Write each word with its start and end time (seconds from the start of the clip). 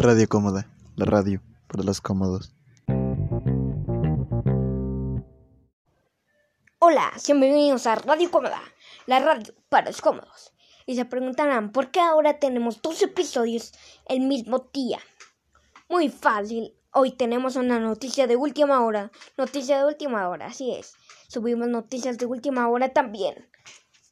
Radio 0.00 0.28
Cómoda, 0.28 0.70
la 0.94 1.06
radio 1.06 1.42
para 1.66 1.82
los 1.82 2.00
cómodos. 2.00 2.54
Hola, 6.78 7.12
bienvenidos 7.26 7.84
a 7.88 7.96
Radio 7.96 8.30
Cómoda, 8.30 8.62
la 9.06 9.18
radio 9.18 9.52
para 9.68 9.88
los 9.88 10.00
cómodos. 10.00 10.52
Y 10.86 10.94
se 10.94 11.04
preguntarán 11.04 11.72
por 11.72 11.90
qué 11.90 11.98
ahora 11.98 12.38
tenemos 12.38 12.80
dos 12.80 13.02
episodios 13.02 13.72
el 14.06 14.20
mismo 14.20 14.70
día. 14.72 15.00
Muy 15.88 16.10
fácil, 16.10 16.76
hoy 16.92 17.10
tenemos 17.10 17.56
una 17.56 17.80
noticia 17.80 18.28
de 18.28 18.36
última 18.36 18.84
hora. 18.84 19.10
Noticia 19.36 19.78
de 19.78 19.86
última 19.86 20.28
hora, 20.28 20.46
así 20.46 20.76
es. 20.76 20.94
Subimos 21.26 21.66
noticias 21.66 22.18
de 22.18 22.26
última 22.26 22.68
hora 22.68 22.92
también. 22.92 23.48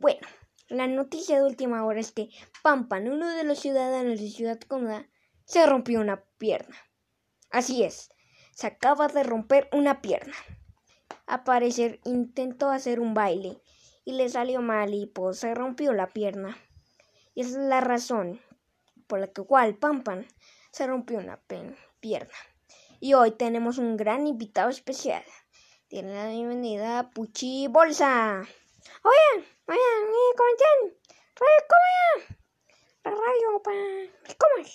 Bueno, 0.00 0.26
la 0.68 0.88
noticia 0.88 1.36
de 1.36 1.44
última 1.44 1.84
hora 1.84 2.00
es 2.00 2.10
que 2.10 2.30
Pampan, 2.64 3.06
uno 3.06 3.28
de 3.28 3.44
los 3.44 3.60
ciudadanos 3.60 4.18
de 4.18 4.30
Ciudad 4.30 4.58
Cómoda, 4.66 5.06
se 5.46 5.64
rompió 5.64 6.00
una 6.00 6.22
pierna. 6.38 6.76
Así 7.50 7.84
es, 7.84 8.10
se 8.52 8.66
acaba 8.66 9.08
de 9.08 9.22
romper 9.22 9.68
una 9.72 10.02
pierna. 10.02 10.34
A 11.26 11.44
parecer 11.44 12.00
intentó 12.04 12.68
hacer 12.70 13.00
un 13.00 13.14
baile 13.14 13.62
y 14.04 14.12
le 14.12 14.28
salió 14.28 14.60
mal 14.60 14.92
y 14.92 15.06
pues 15.06 15.38
se 15.38 15.54
rompió 15.54 15.92
la 15.92 16.08
pierna. 16.08 16.58
Y 17.34 17.42
esa 17.42 17.50
es 17.50 17.56
la 17.56 17.80
razón 17.80 18.40
por 19.06 19.20
la 19.20 19.28
que 19.28 19.42
cual 19.42 19.76
Pampan 19.76 20.26
se 20.72 20.86
rompió 20.86 21.18
una 21.18 21.40
pierna. 22.00 22.34
Y 22.98 23.14
hoy 23.14 23.30
tenemos 23.30 23.78
un 23.78 23.96
gran 23.96 24.26
invitado 24.26 24.68
especial. 24.68 25.22
Tiene 25.88 26.12
la 26.12 26.28
bienvenida 26.28 26.98
a 26.98 27.10
Puchi 27.10 27.68
Bolsa. 27.68 28.40
Oye, 29.02 29.44
oye, 29.68 29.78
¿cómo 30.36 30.50
están? 30.50 30.96
Radio, 31.36 32.38
La 33.04 33.10
radio 33.10 33.62
para... 33.62 34.36
¿Cómo 34.38 34.66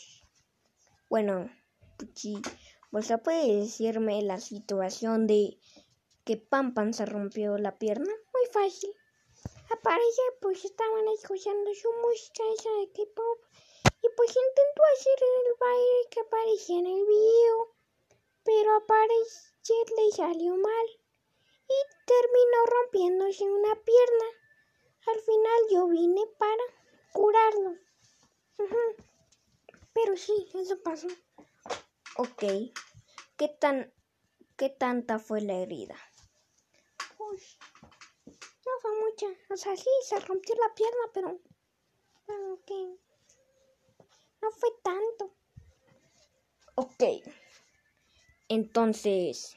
Bueno, 1.24 1.52
Puchi 2.00 2.42
Bolsa, 2.90 3.20
¿puede 3.20 3.58
decirme 3.58 4.24
la 4.24 4.40
situación 4.40 5.28
de 5.28 5.60
que 6.26 6.36
Pampan 6.36 6.96
se 6.96 7.06
rompió 7.06 7.60
la 7.60 7.78
pierna? 7.78 8.12
Muy 8.34 8.46
fácil. 8.52 8.92
Aparece, 9.70 10.22
pues 10.42 10.66
estaban 10.66 11.08
escuchando 11.10 11.76
su 11.76 11.90
música 12.02 12.42
esa 12.58 12.72
de 12.72 12.88
K-pop 12.88 13.38
y 14.02 14.08
pues 14.18 14.30
intentó 14.30 14.82
hacer 14.96 15.20
el 15.22 15.54
baile 15.60 16.10
que 16.10 16.20
aparecía 16.22 16.80
en 16.80 16.88
el 16.88 17.06
video, 17.06 17.76
pero 18.44 18.78
aparecer 18.78 19.86
le 19.96 20.12
salió 20.16 20.56
mal 20.56 20.88
y 21.70 21.78
terminó 22.08 22.66
rompiéndose 22.66 23.44
una 23.44 23.76
pierna. 23.76 24.26
Al 25.06 25.20
final 25.20 25.60
yo 25.70 25.88
vine 25.88 26.26
para 26.40 26.64
curarlo. 27.14 27.78
Pero 29.94 30.16
sí, 30.18 30.50
eso 30.54 30.82
pasó. 30.82 31.08
Ok. 32.18 32.44
¿Qué 33.38 33.48
tan 33.60 33.92
qué 34.58 34.70
tanta 34.70 35.20
fue 35.20 35.42
la 35.42 35.54
herida? 35.56 35.96
Pues 37.18 37.58
no 38.66 38.72
fue 38.82 38.92
mucha. 39.00 39.28
O 39.50 39.58
sea, 39.58 39.76
sí, 39.76 39.90
se 40.04 40.20
rompió 40.20 40.56
la 40.56 40.74
pierna, 40.74 41.04
pero 41.14 41.40
pero 42.26 42.60
que 42.66 42.98
no 44.42 44.52
fue 44.52 44.70
tanto. 44.84 45.34
Ok. 46.76 47.04
Entonces, 48.48 49.56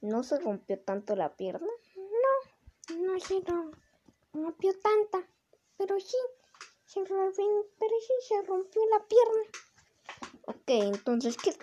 ¿no 0.00 0.22
se 0.22 0.38
rompió 0.40 0.80
tanto 0.80 1.16
la 1.16 1.36
pierna? 1.36 1.70
No, 1.96 2.96
no 2.96 3.20
se 3.20 3.42
rompió 4.32 4.72
tanta, 4.80 5.28
pero 5.76 5.98
sí, 6.00 6.16
se 6.86 7.04
sí 7.04 8.12
se 8.28 8.42
rompió 8.42 8.82
la 8.86 9.06
pierna. 9.06 9.42
Ok, 10.46 10.68
entonces, 10.68 11.36
¿qué, 11.36 11.54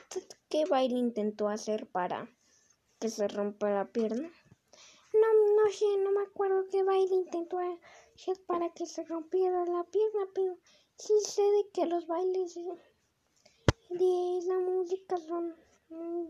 ¿qué 0.50 0.66
baile 0.66 0.98
intentó 0.98 1.48
hacer 1.48 1.88
para 1.88 2.28
que 3.00 3.10
se 3.10 3.28
rompa 3.28 3.70
la 3.70 3.92
pierna? 3.92 4.32
No, 5.14 5.64
no 5.64 5.72
sé, 5.72 5.98
no 5.98 6.12
me 6.12 6.22
acuerdo 6.22 6.68
qué 6.70 6.84
baile 6.84 7.16
intentó 7.16 7.60
hacer 7.60 8.42
para 8.46 8.70
que 8.74 8.86
se 8.86 9.04
rompiera 9.04 9.66
la 9.66 9.84
pierna, 9.84 10.28
pero 10.34 10.58
sí 10.98 11.14
sé 11.26 11.42
de 11.42 11.70
que 11.74 11.86
los 11.86 12.08
bailes 12.08 12.56
de, 13.90 14.42
la 14.48 14.60
música 14.60 15.18
son... 15.18 15.56
Mm, 15.90 16.28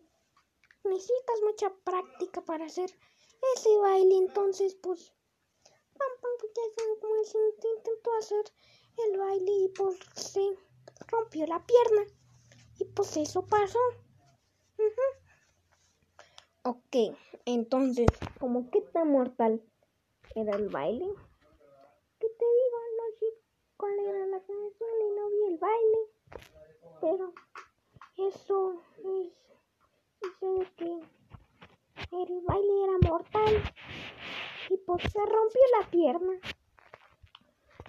necesitas 0.84 1.41
mucha 1.44 1.74
práctica 1.84 2.41
para 2.41 2.66
hacer 2.66 2.90
ese 3.56 3.78
baile, 3.78 4.16
entonces 4.18 4.75
pues... 4.75 5.13
Pam, 5.97 6.09
pam, 6.22 6.31
ya 6.56 7.00
como 7.00 7.24
se 7.24 7.38
intentó 7.75 8.13
hacer 8.18 8.46
el 9.09 9.17
baile 9.17 9.51
y 9.51 9.67
pues 9.69 9.97
se 10.16 10.57
rompió 11.07 11.45
la 11.47 11.63
pierna. 11.66 12.03
Y 12.79 12.85
pues 12.85 13.16
eso 13.17 13.45
pasó. 13.45 13.79
Ok, 16.63 16.95
entonces, 17.45 18.07
¿cómo 18.39 18.69
que 18.69 18.81
tan 18.81 19.12
mortal 19.12 19.63
era 20.35 20.56
el 20.56 20.69
baile? 20.69 21.07
¿Qué 22.19 22.28
te 22.28 22.45
digo? 22.45 22.78
No 22.97 23.17
sé 23.19 23.25
cuál 23.78 24.00
era 24.00 24.25
la 24.28 24.39
canción 24.39 24.89
y 25.01 25.16
no 25.16 25.29
vi 25.29 25.53
el 25.53 25.57
baile. 25.57 25.97
Pero 27.01 27.33
eso 28.18 28.81
es, 28.97 29.33
dice 30.22 30.72
que 30.78 30.85
el 32.12 32.41
baile 32.41 32.83
era 32.83 33.09
mortal 33.09 33.63
y 34.69 34.78
pues 34.78 35.01
se 35.12 35.19
rompió 35.19 35.62
la 35.79 35.89
pierna. 35.89 36.61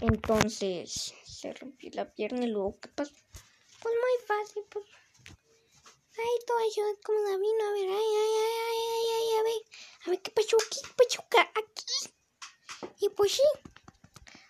Entonces, 0.03 1.15
se 1.25 1.53
rompió 1.53 1.89
la 1.95 2.13
pierna 2.13 2.45
y 2.45 2.49
luego, 2.49 2.77
¿qué 2.81 2.89
pasó? 2.89 3.15
Pues 3.81 3.95
muy 3.95 4.27
fácil, 4.27 4.65
pues 4.69 4.85
Ay, 6.19 6.39
todo 6.45 6.59
eso 6.59 6.83
como 7.05 7.21
la 7.21 7.37
vino, 7.37 7.65
a 7.65 7.73
ver, 7.73 7.89
ay, 7.89 7.95
ay, 7.95 8.33
ay, 8.35 8.59
ay, 8.69 8.99
ay, 8.99 9.09
ay, 9.15 9.39
a 9.39 9.43
ver, 9.45 9.63
a 10.05 10.11
ver 10.11 10.23
qué 10.23 10.31
pasó 10.33 10.57
aquí, 10.57 10.81
qué 10.83 11.05
pasó 11.05 11.23
aquí. 11.55 12.95
Y 13.01 13.09
pues 13.11 13.33
sí, 13.33 13.43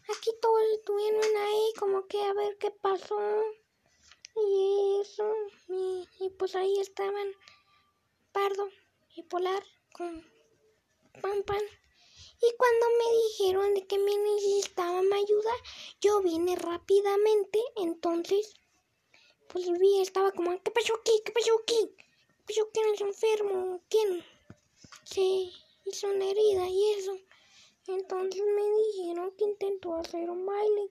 aquí 0.09 0.31
todos 0.41 0.63
estuvieron 0.75 1.37
ahí 1.37 1.73
como 1.79 2.07
que 2.07 2.23
a 2.23 2.33
ver 2.33 2.57
qué 2.57 2.71
pasó. 2.71 3.21
Y 4.35 5.01
eso, 5.03 5.31
y, 5.69 6.09
y 6.19 6.31
pues 6.31 6.57
ahí 6.57 6.81
estaban 6.81 7.29
Pardo 8.33 8.71
y 9.15 9.23
Polar 9.25 9.63
con 9.93 10.25
Pan 11.21 11.43
Pan. 11.43 11.63
Y 12.43 12.57
cuando 12.57 12.87
me 12.99 13.17
dijeron 13.29 13.75
de 13.75 13.87
que 13.87 13.99
me 13.99 14.17
necesitaban 14.17 15.13
ayuda, 15.13 15.53
yo 16.01 16.21
vine 16.23 16.57
rápidamente, 16.57 17.61
entonces 17.77 18.55
pues 19.53 19.71
vi, 19.79 20.01
estaba 20.01 20.33
como, 20.33 20.61
¿qué 20.63 20.71
pasó 20.71 20.95
aquí? 20.95 21.13
¿Qué 21.25 21.31
pasó 21.31 21.55
aquí? 21.61 21.95
¿Qué 21.97 22.43
pasó? 22.47 22.69
¿Quién 22.73 22.95
es 22.95 23.01
enfermo? 23.03 23.83
¿Quién 23.91 24.25
se 25.05 25.53
hizo 25.85 26.07
una 26.09 26.25
herida 26.25 26.67
y 26.69 26.93
eso? 26.95 27.19
Entonces 27.87 28.43
me 28.43 28.63
dijeron 28.87 29.31
que 29.37 29.45
intentó 29.45 29.95
hacer 29.95 30.31
un 30.31 30.47
baile 30.47 30.91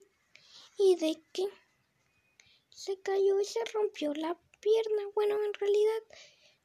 y 0.78 0.94
de 0.96 1.20
que 1.32 1.48
se 2.70 3.00
cayó 3.00 3.40
y 3.40 3.44
se 3.44 3.64
rompió 3.64 4.14
la 4.14 4.38
pierna. 4.60 5.08
Bueno, 5.14 5.42
en 5.42 5.54
realidad 5.54 6.02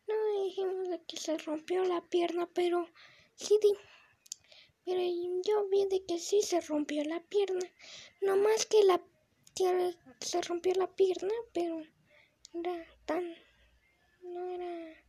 no 0.08 0.44
dijimos 0.44 0.90
de 0.90 1.02
que 1.04 1.18
se 1.18 1.38
rompió 1.40 1.84
la 1.84 2.02
pierna, 2.02 2.48
pero 2.54 2.88
sí, 3.36 3.58
pero 4.88 5.02
yo 5.44 5.68
vi 5.68 5.86
de 5.86 6.06
que 6.06 6.18
sí 6.18 6.42
se 6.42 6.62
rompió 6.62 7.04
la 7.04 7.20
pierna. 7.20 7.70
No 8.22 8.38
más 8.38 8.66
que 8.66 8.82
la 8.86 9.02
se 10.22 10.42
rompió 10.44 10.74
la 10.76 10.88
pierna, 10.88 11.34
pero 11.54 11.84
era 12.54 12.86
tan. 13.06 13.36
No 14.22 14.50
era 14.50 15.04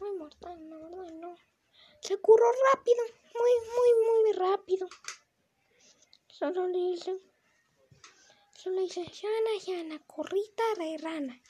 muy 0.00 0.16
mortal, 0.16 0.70
la 0.70 0.78
verdad, 0.78 1.12
no. 1.20 1.36
Se 2.00 2.16
curó 2.16 2.46
rápido, 2.72 3.02
muy, 3.34 3.50
muy, 3.76 4.06
muy 4.08 4.32
rápido. 4.32 4.88
Solo 6.28 6.66
le 6.68 6.78
hice. 6.78 7.18
Solo 8.56 8.76
le 8.76 8.84
hice 8.84 9.04
llana, 9.04 9.50
llana, 9.66 9.98
corrita 10.06 10.64
de 10.78 10.96
rana. 10.96 11.42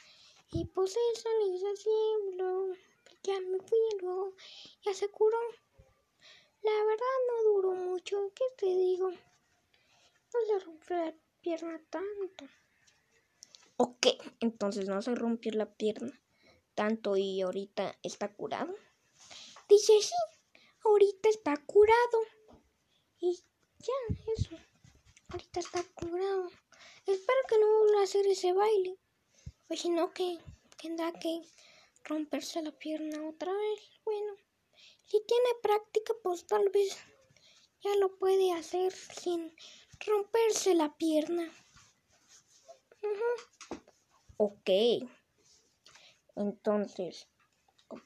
Y 0.51 0.65
pues 0.65 0.97
eso 1.12 1.28
le 1.39 1.54
hice 1.54 1.68
así, 1.68 2.34
luego 2.36 2.74
ya 3.22 3.39
me 3.39 3.59
fui 3.60 3.78
y 3.92 3.98
luego 4.01 4.34
ya 4.83 4.92
se 4.92 5.09
curó. 5.09 5.39
La 6.65 6.84
verdad 6.84 7.16
no 7.28 7.53
duró 7.53 7.72
mucho, 7.72 8.33
¿qué 8.34 8.45
te 8.57 8.66
digo? 8.66 9.11
No 9.11 10.41
se 10.47 10.65
rompió 10.65 10.97
la 10.97 11.15
pierna 11.41 11.81
tanto. 11.91 12.47
Ok, 13.77 14.07
entonces 14.41 14.89
no 14.89 15.03
se 15.03 15.15
rompió 15.15 15.53
la 15.53 15.66
pierna 15.75 16.19
tanto 16.75 17.16
y 17.16 17.43
ahorita 17.43 17.99
está 18.03 18.33
curado. 18.33 18.75
Dice 19.69 19.93
sí, 20.01 20.15
ahorita 20.84 21.28
está 21.28 21.57
curado. 21.59 22.19
Y 23.19 23.39
ya, 23.78 24.16
eso. 24.37 24.57
Ahorita 25.28 25.61
está 25.61 25.83
curado. 25.95 26.51
Espero 27.07 27.39
que 27.49 27.59
no 27.59 27.78
vuelva 27.78 28.01
a 28.01 28.05
hacer 28.05 28.27
ese 28.27 28.53
baile. 28.53 28.99
Pues 29.66 29.81
si 29.81 29.91
no, 29.91 30.13
que 30.13 30.39
tendrá 30.81 31.13
que 31.13 31.43
romperse 32.05 32.63
la 32.63 32.72
pierna 32.72 33.28
otra 33.28 33.53
vez. 33.53 33.81
Bueno, 34.05 34.37
si 35.06 35.22
tiene 35.27 35.48
práctica, 35.62 36.15
pues 36.22 36.47
tal 36.47 36.71
vez 36.71 36.97
ya 37.83 37.95
lo 37.97 38.16
puede 38.18 38.53
hacer 38.53 38.92
sin 38.92 39.54
romperse 40.06 40.74
la 40.74 40.97
pierna. 40.97 41.48
Ok. 44.36 44.71
Entonces, 46.36 47.28
con. 47.86 48.03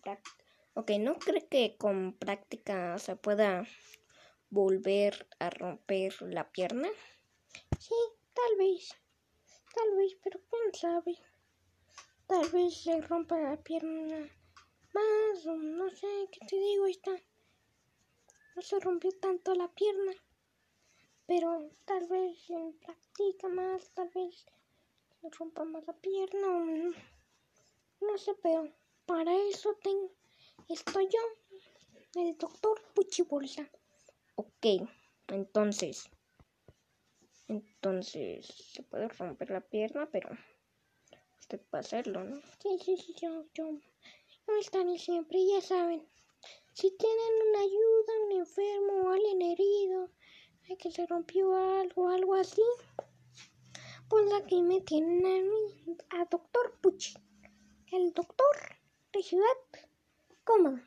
Ok, 0.75 0.91
¿no 1.01 1.19
cree 1.19 1.49
que 1.49 1.77
con 1.77 2.13
práctica 2.19 2.99
se 2.99 3.17
pueda 3.17 3.67
volver 4.51 5.29
a 5.39 5.51
romper 5.51 6.15
la 6.23 6.51
pierna? 6.51 6.89
Sí, 7.79 7.95
tal 8.35 8.57
vez. 8.59 8.91
Tal 9.75 9.97
vez, 9.97 10.17
pero 10.23 10.41
quién 10.51 10.75
sabe. 10.75 11.19
Tal 12.27 12.49
vez 12.51 12.83
se 12.83 13.01
rompa 13.01 13.39
la 13.39 13.57
pierna 13.57 14.29
más 14.93 15.47
no 15.47 15.91
sé, 15.91 16.29
¿qué 16.33 16.47
te 16.47 16.57
digo? 16.57 16.87
Está. 16.87 17.13
No 18.55 18.63
se 18.63 18.81
rompió 18.81 19.11
tanto 19.13 19.55
la 19.55 19.69
pierna. 19.69 20.13
Pero 21.27 21.71
tal 21.85 22.07
vez 22.09 22.39
se 22.39 22.75
practica 22.85 23.49
más, 23.49 23.91
tal 23.91 24.09
vez 24.15 24.47
se 25.21 25.29
rompa 25.31 25.65
más 25.65 25.87
la 25.87 25.93
pierna. 25.93 26.41
no, 26.41 26.95
no 28.01 28.19
sé, 28.19 28.35
pero 28.43 28.73
para 29.07 29.35
eso 29.51 29.75
tengo, 29.83 30.11
estoy 30.69 31.09
yo, 31.09 32.21
el 32.21 32.37
doctor 32.37 32.81
Puchibolsa. 32.95 33.69
Ok, 34.37 34.67
entonces. 35.29 36.09
Entonces, 37.49 38.47
se 38.47 38.83
puede 38.83 39.09
romper 39.09 39.51
la 39.51 39.61
pierna, 39.61 40.09
pero 40.11 40.29
usted 41.39 41.61
puede 41.71 41.81
hacerlo, 41.81 42.23
¿no? 42.25 42.41
Sí, 42.63 42.79
sí, 42.85 42.97
sí, 42.97 43.15
yo, 43.21 43.47
yo, 43.55 43.71
yo 44.49 44.57
estaré 44.57 44.99
siempre, 44.99 45.39
ya 45.47 45.61
saben. 45.61 46.09
Si 46.73 46.91
tienen 46.91 47.49
una 47.49 47.61
ayuda, 47.61 48.13
un 48.27 48.33
enfermo 48.33 49.11
alguien 49.11 49.43
herido, 49.43 50.11
hay 50.69 50.77
que 50.77 50.91
se 50.91 51.07
rompió 51.07 51.55
algo, 51.55 52.09
algo 52.09 52.35
así, 52.35 52.63
pues 54.09 54.33
aquí 54.33 54.63
me 54.63 54.81
tienen 54.81 55.27
a 55.27 55.43
mí, 55.43 55.97
a 56.11 56.25
Doctor 56.25 56.79
Puchi, 56.81 57.15
el 57.93 58.13
doctor 58.13 58.57
de 59.13 59.23
Ciudad 59.23 59.59
Cómoda. 60.45 60.83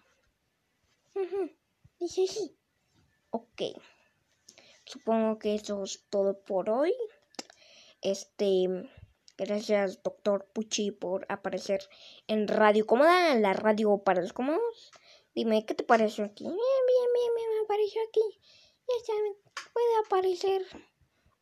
Dice 1.99 2.25
sí. 2.25 2.57
Ok. 3.29 3.61
Supongo 4.85 5.37
que 5.37 5.55
eso 5.55 5.83
es 5.83 6.03
todo 6.09 6.41
por 6.43 6.69
hoy. 6.69 6.93
Este, 8.01 8.67
gracias 9.41 10.03
doctor 10.03 10.45
Puchi 10.53 10.91
por 10.91 11.25
aparecer 11.27 11.81
en 12.27 12.47
Radio 12.47 12.85
Cómoda, 12.85 13.33
la 13.35 13.53
radio 13.53 13.97
para 13.97 14.21
los 14.21 14.33
cómodos. 14.33 14.91
Dime, 15.33 15.65
¿qué 15.65 15.73
te 15.73 15.83
pareció 15.83 16.25
aquí? 16.25 16.43
Bien, 16.43 16.55
bien, 16.55 17.09
bien, 17.13 17.35
bien, 17.35 17.49
me 17.59 17.65
pareció 17.65 18.01
aquí. 18.07 18.21
Ya 18.87 19.05
saben, 19.05 19.35
puede 19.73 19.95
aparecer 20.05 20.65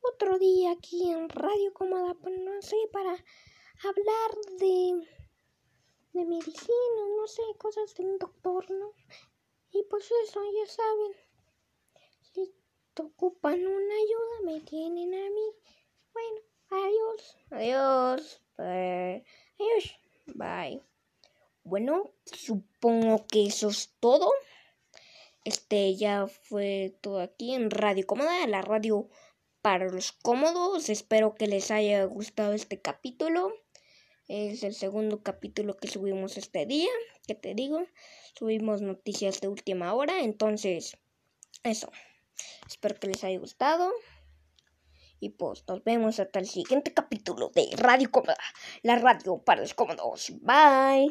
otro 0.02 0.40
día 0.40 0.72
aquí 0.72 1.12
en 1.12 1.28
Radio 1.28 1.74
Cómoda, 1.74 2.14
pues 2.14 2.40
no 2.40 2.62
sé, 2.62 2.78
para 2.94 3.12
hablar 3.12 4.32
de, 4.60 5.06
de 6.14 6.26
medicina, 6.26 7.02
no 7.18 7.28
sé, 7.28 7.42
cosas 7.58 7.94
de 7.96 8.06
un 8.06 8.18
doctor, 8.18 8.72
¿no? 8.72 8.94
Y 9.72 9.84
pues 9.90 10.10
eso, 10.24 10.40
ya 10.54 10.72
saben. 10.72 11.12
Si 12.22 12.54
te 12.94 13.02
ocupan 13.02 13.60
una 13.60 13.96
ayuda, 13.96 14.42
me 14.46 14.62
tienen 14.62 15.14
a 15.14 15.30
mí. 15.30 15.54
Bueno, 16.14 16.49
adiós. 16.70 17.38
Adiós. 17.52 18.42
Adiós. 18.58 20.00
Bye. 20.36 20.82
Bueno, 21.64 22.12
supongo 22.26 23.26
que 23.28 23.46
eso 23.48 23.70
es 23.70 23.94
todo. 24.00 24.32
Este 25.46 25.96
ya 25.96 26.28
fue 26.28 26.96
todo 27.02 27.22
aquí 27.22 27.54
en 27.54 27.72
Radio 27.72 28.06
Cómoda, 28.06 28.46
la 28.48 28.62
radio 28.62 29.10
para 29.62 29.90
los 29.90 30.12
cómodos. 30.12 30.90
Espero 30.90 31.36
que 31.36 31.48
les 31.48 31.72
haya 31.72 32.04
gustado 32.06 32.54
este 32.54 32.82
capítulo. 32.82 33.54
Es 34.28 34.64
el 34.64 34.74
segundo 34.74 35.24
capítulo 35.24 35.78
que 35.78 35.88
subimos 35.88 36.38
este 36.38 36.66
día. 36.66 36.90
¿Qué 37.26 37.36
te 37.36 37.56
digo? 37.56 37.86
Subimos 38.38 38.82
noticias 38.82 39.42
de 39.42 39.48
última 39.48 39.94
hora. 39.94 40.22
Entonces, 40.22 40.98
eso. 41.64 41.92
Espero 42.68 42.96
que 42.96 43.08
les 43.08 43.24
haya 43.24 43.40
gustado. 43.40 43.92
Y 45.20 45.30
pues 45.30 45.64
nos 45.68 45.84
vemos 45.84 46.20
hasta 46.20 46.40
el 46.40 46.48
siguiente 46.48 46.94
capítulo 46.94 47.52
de 47.54 47.70
Radio 47.78 48.10
Cómoda, 48.12 48.38
la 48.84 48.96
radio 48.96 49.38
para 49.38 49.62
los 49.62 49.74
cómodos. 49.74 50.32
Bye. 50.42 51.08